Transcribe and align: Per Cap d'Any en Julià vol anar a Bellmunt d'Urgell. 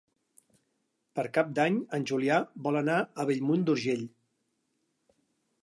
Per 1.19 1.25
Cap 1.35 1.51
d'Any 1.59 1.77
en 1.97 2.07
Julià 2.11 2.39
vol 2.69 2.79
anar 2.81 2.97
a 3.25 3.29
Bellmunt 3.33 3.69
d'Urgell. 3.69 4.05